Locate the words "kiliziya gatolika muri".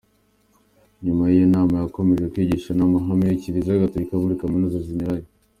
3.41-4.39